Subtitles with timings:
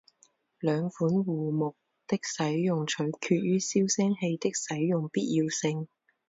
[0.59, 1.75] 两款护木
[2.07, 5.87] 的使用取决于消声器的使用必要性。